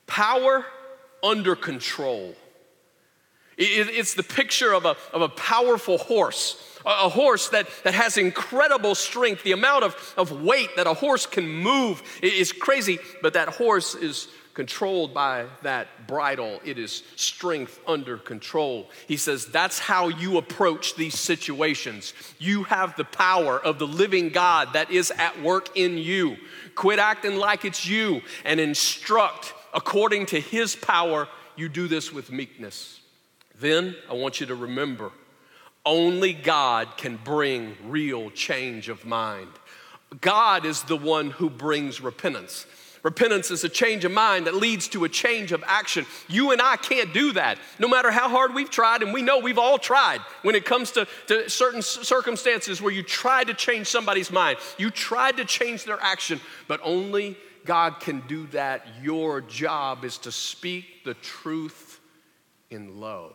[0.06, 0.66] power,
[1.24, 2.36] under control.
[3.58, 8.18] It, it's the picture of a, of a powerful horse a horse that, that has
[8.18, 9.44] incredible strength.
[9.44, 13.96] The amount of, of weight that a horse can move is crazy, but that horse
[13.96, 16.60] is controlled by that bridle.
[16.64, 18.90] It is strength under control.
[19.08, 22.14] He says that's how you approach these situations.
[22.40, 26.38] You have the power of the living God that is at work in you.
[26.76, 31.28] Quit acting like it's you and instruct according to his power.
[31.56, 33.00] You do this with meekness.
[33.60, 35.12] Then I want you to remember
[35.86, 39.50] only God can bring real change of mind.
[40.20, 42.66] God is the one who brings repentance.
[43.04, 46.06] Repentance is a change of mind that leads to a change of action.
[46.28, 47.58] You and I can't do that.
[47.80, 50.92] No matter how hard we've tried, and we know we've all tried when it comes
[50.92, 55.86] to, to certain circumstances where you try to change somebody's mind, you tried to change
[55.86, 58.86] their action, but only God can do that.
[59.02, 62.00] Your job is to speak the truth
[62.70, 63.34] in love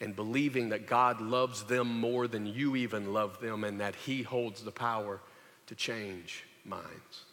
[0.00, 4.22] and believing that God loves them more than you even love them and that He
[4.22, 5.20] holds the power
[5.68, 7.24] to change minds.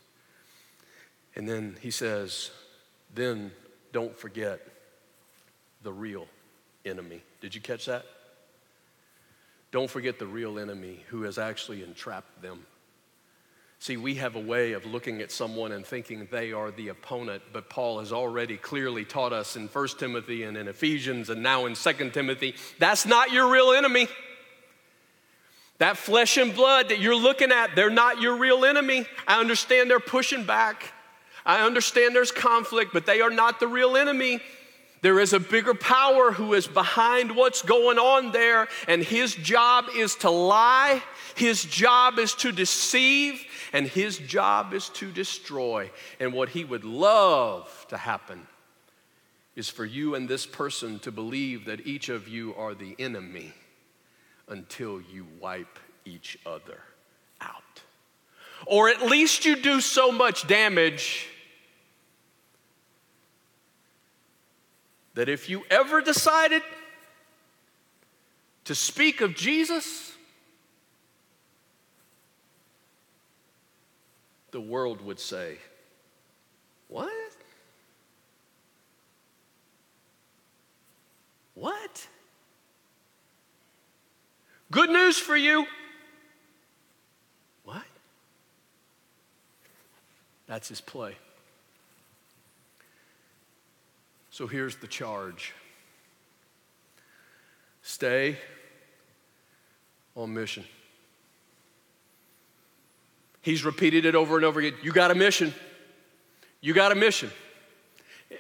[1.36, 2.52] And then he says,
[3.14, 3.52] then
[3.92, 4.60] don't forget
[5.82, 6.28] the real
[6.86, 7.22] enemy.
[7.42, 8.06] Did you catch that?
[9.72, 12.66] Don't forget the real enemy who has actually entrapped them.
[13.80, 17.44] See, we have a way of looking at someone and thinking they are the opponent,
[17.52, 21.66] but Paul has already clearly taught us in 1 Timothy and in Ephesians and now
[21.66, 24.08] in 2 Timothy that's not your real enemy.
[25.80, 29.06] That flesh and blood that you're looking at, they're not your real enemy.
[29.28, 30.94] I understand they're pushing back.
[31.46, 34.40] I understand there's conflict, but they are not the real enemy.
[35.02, 39.88] There is a bigger power who is behind what's going on there, and his job
[39.94, 41.04] is to lie,
[41.36, 45.92] his job is to deceive, and his job is to destroy.
[46.22, 48.48] And what he would love to happen
[49.58, 53.52] is for you and this person to believe that each of you are the enemy
[54.48, 56.80] until you wipe each other
[57.42, 57.82] out.
[58.66, 61.28] Or at least you do so much damage
[65.14, 66.62] that if you ever decided
[68.66, 70.14] to speak of Jesus,
[74.52, 75.58] the world would say,
[76.88, 77.12] What?
[81.56, 82.08] What?
[84.72, 85.68] Good news for you.
[87.64, 87.84] What?
[90.48, 91.16] That's his play.
[94.34, 95.54] So here's the charge
[97.84, 98.36] stay
[100.16, 100.64] on mission.
[103.42, 104.74] He's repeated it over and over again.
[104.82, 105.54] You got a mission.
[106.62, 107.30] You got a mission.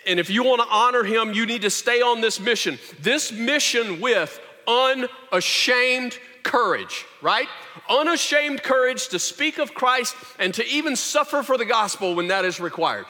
[0.08, 2.80] And if you want to honor him, you need to stay on this mission.
[3.00, 7.48] This mission with unashamed courage, right?
[7.88, 12.46] Unashamed courage to speak of Christ and to even suffer for the gospel when that
[12.46, 13.06] is required.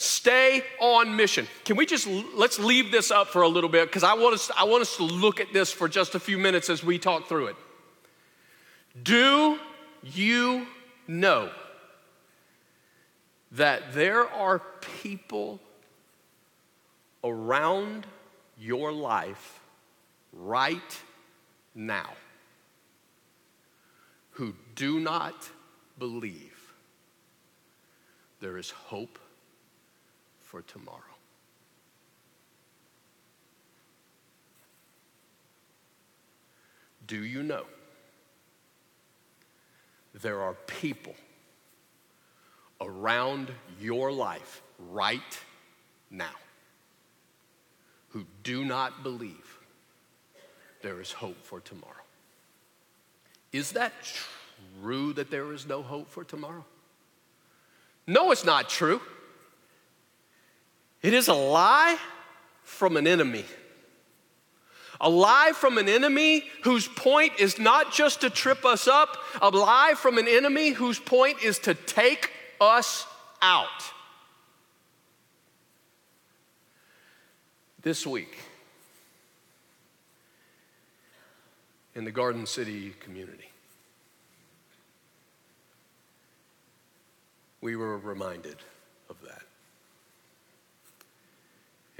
[0.00, 1.46] Stay on mission.
[1.66, 4.50] Can we just let's leave this up for a little bit because I want us
[4.56, 7.28] I want us to look at this for just a few minutes as we talk
[7.28, 7.56] through it.
[9.02, 9.58] Do
[10.02, 10.66] you
[11.06, 11.50] know
[13.52, 14.62] that there are
[15.02, 15.60] people
[17.22, 18.06] around
[18.58, 19.60] your life
[20.32, 20.98] right
[21.74, 22.08] now
[24.30, 25.50] who do not
[25.98, 26.72] believe,
[28.40, 29.18] there is hope
[30.50, 30.98] for tomorrow.
[37.06, 37.66] Do you know
[40.12, 41.14] there are people
[42.80, 45.38] around your life right
[46.10, 46.34] now
[48.08, 49.58] who do not believe
[50.82, 51.94] there is hope for tomorrow?
[53.52, 53.92] Is that
[54.82, 56.64] true that there is no hope for tomorrow?
[58.08, 59.00] No, it's not true.
[61.02, 61.98] It is a lie
[62.62, 63.44] from an enemy.
[65.00, 69.48] A lie from an enemy whose point is not just to trip us up, a
[69.48, 72.30] lie from an enemy whose point is to take
[72.60, 73.06] us
[73.40, 73.68] out.
[77.80, 78.36] This week,
[81.94, 83.48] in the Garden City community,
[87.62, 88.56] we were reminded
[89.08, 89.42] of that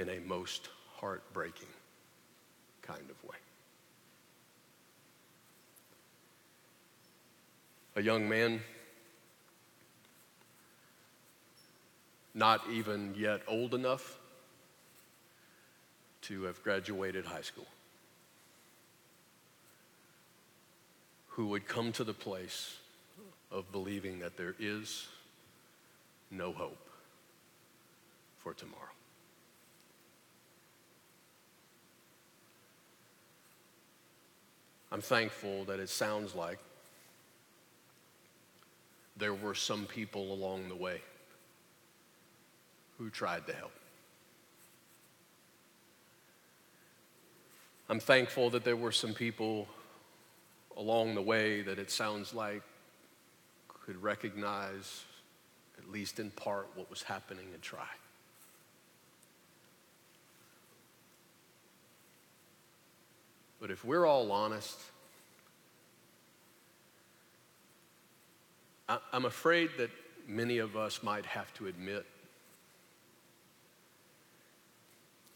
[0.00, 1.68] in a most heartbreaking
[2.80, 3.36] kind of way.
[7.96, 8.60] A young man,
[12.34, 14.18] not even yet old enough
[16.22, 17.66] to have graduated high school,
[21.28, 22.76] who would come to the place
[23.50, 25.08] of believing that there is
[26.30, 26.88] no hope
[28.38, 28.99] for tomorrow.
[34.92, 36.58] I'm thankful that it sounds like
[39.16, 41.00] there were some people along the way
[42.98, 43.72] who tried to help.
[47.88, 49.68] I'm thankful that there were some people
[50.76, 52.62] along the way that it sounds like
[53.68, 55.04] could recognize,
[55.78, 57.88] at least in part, what was happening and try.
[63.60, 64.80] But if we're all honest,
[69.12, 69.90] I'm afraid that
[70.26, 72.06] many of us might have to admit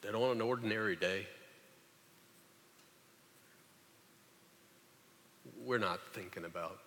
[0.00, 1.26] that on an ordinary day,
[5.62, 6.78] we're not thinking about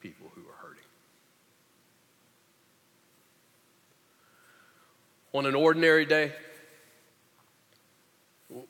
[0.00, 0.84] people who are hurting.
[5.32, 6.32] On an ordinary day,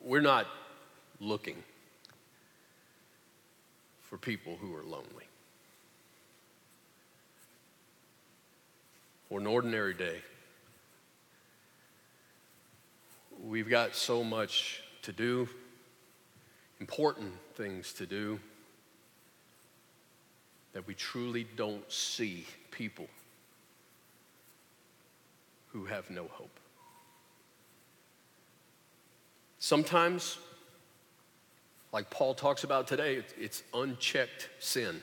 [0.01, 0.47] we're not
[1.19, 1.55] looking
[4.09, 5.25] for people who are lonely.
[9.29, 10.21] For an ordinary day,
[13.43, 15.49] we've got so much to do,
[16.79, 18.39] important things to do,
[20.73, 23.07] that we truly don't see people
[25.71, 26.59] who have no hope.
[29.59, 30.37] Sometimes
[31.95, 35.01] like Paul talks about today, it's unchecked sin.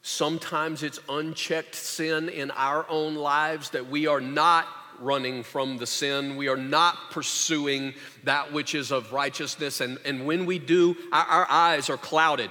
[0.00, 4.66] Sometimes it's unchecked sin in our own lives that we are not
[4.98, 6.38] running from the sin.
[6.38, 7.92] We are not pursuing
[8.24, 9.82] that which is of righteousness.
[9.82, 12.50] And, and when we do, our, our eyes are clouded.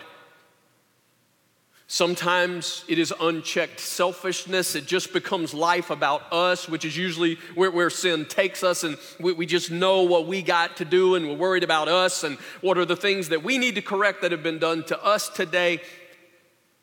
[1.91, 4.75] Sometimes it is unchecked selfishness.
[4.75, 8.95] It just becomes life about us, which is usually where, where sin takes us, and
[9.19, 12.37] we, we, just know what we got to do, and we're worried about us and
[12.61, 15.29] what are the things that we need to correct that have been done to us
[15.29, 15.81] today,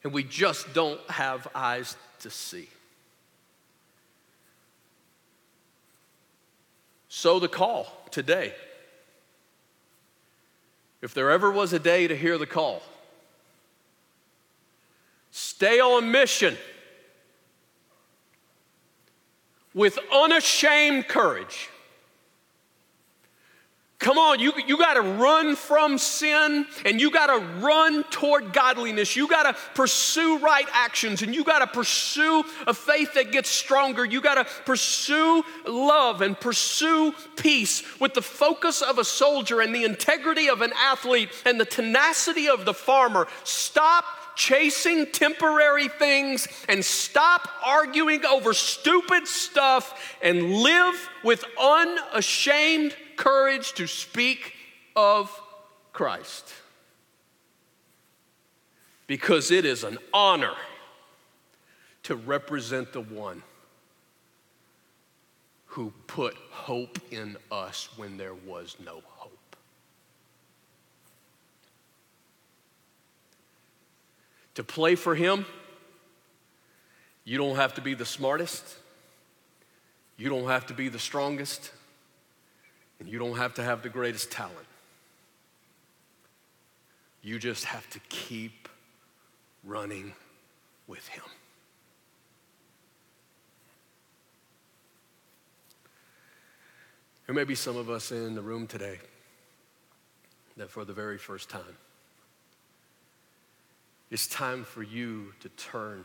[0.02, 2.68] and we just don't have eyes to see.
[7.08, 8.52] So, the call today,
[11.00, 12.82] if there ever was a day to hear the call,
[15.38, 16.56] Stay on mission
[19.74, 21.68] with unashamed courage.
[23.98, 28.54] Come on, you, you got to run from sin and you got to run toward
[28.54, 29.14] godliness.
[29.14, 33.50] You got to pursue right actions and you got to pursue a faith that gets
[33.50, 34.06] stronger.
[34.06, 39.74] You got to pursue love and pursue peace with the focus of a soldier and
[39.74, 43.28] the integrity of an athlete and the tenacity of the farmer.
[43.44, 44.04] Stop
[44.36, 53.86] chasing temporary things and stop arguing over stupid stuff and live with unashamed courage to
[53.86, 54.52] speak
[54.94, 55.30] of
[55.92, 56.52] Christ.
[59.06, 60.54] Because it is an honor
[62.04, 63.42] to represent the one
[65.66, 69.35] who put hope in us when there was no hope.
[74.56, 75.44] To play for Him,
[77.24, 78.64] you don't have to be the smartest,
[80.16, 81.70] you don't have to be the strongest,
[82.98, 84.66] and you don't have to have the greatest talent.
[87.22, 88.68] You just have to keep
[89.62, 90.14] running
[90.86, 91.24] with Him.
[97.26, 99.00] There may be some of us in the room today
[100.56, 101.76] that for the very first time,
[104.10, 106.04] it's time for you to turn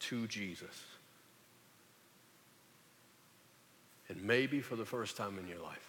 [0.00, 0.84] to Jesus.
[4.08, 5.88] And maybe for the first time in your life,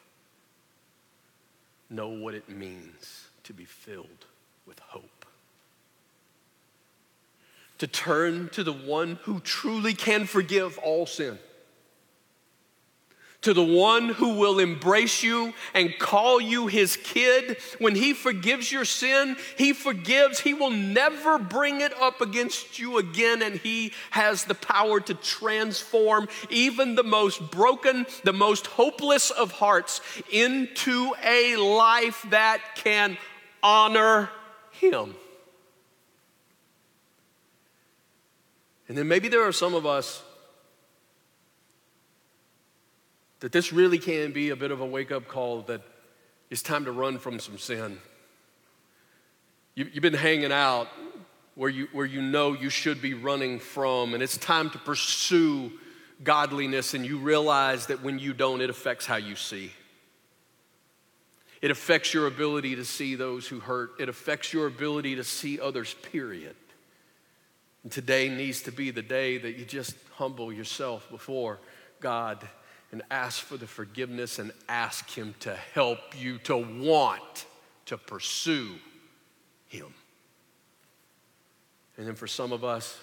[1.89, 4.25] know what it means to be filled
[4.65, 5.25] with hope.
[7.79, 11.39] To turn to the one who truly can forgive all sin
[13.41, 17.57] to the one who will embrace you and call you his kid.
[17.77, 20.39] When he forgives your sin, he forgives.
[20.39, 25.13] He will never bring it up against you again, and he has the power to
[25.13, 33.17] transform even the most broken, the most hopeless of hearts into a life that can
[33.63, 34.29] honor
[34.71, 35.15] him.
[38.89, 40.23] And then maybe there are some of us
[43.39, 45.81] that this really can be a bit of a wake up call that
[46.49, 47.99] it's time to run from some sin.
[49.75, 50.87] You, have been hanging out
[51.55, 55.71] where you, where you know you should be running from, and it's time to pursue
[56.23, 59.71] godliness, and you realize that when you don't, it affects how you see.
[61.61, 63.91] It affects your ability to see those who hurt.
[63.99, 66.55] It affects your ability to see others, period.
[67.83, 71.59] And today needs to be the day that you just humble yourself before
[71.99, 72.47] God
[72.91, 77.45] and ask for the forgiveness and ask Him to help you to want
[77.85, 78.75] to pursue
[79.67, 79.93] Him.
[81.97, 82.97] And then for some of us,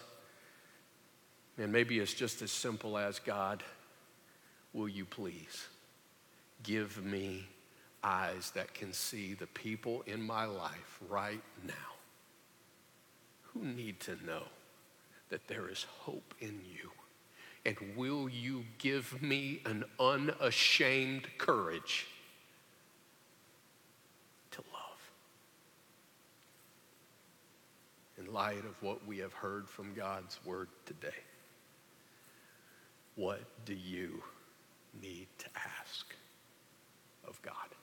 [1.56, 3.62] man, maybe it's just as simple as God,
[4.72, 5.66] will you please
[6.62, 7.46] give me
[8.02, 11.74] eyes that can see the people in my life right now
[13.42, 14.44] who need to know
[15.28, 16.90] that there is hope in you?
[17.66, 22.06] And will you give me an unashamed courage
[24.52, 25.10] to love?
[28.18, 31.08] In light of what we have heard from God's word today,
[33.16, 34.22] what do you
[35.02, 36.14] need to ask
[37.26, 37.75] of God?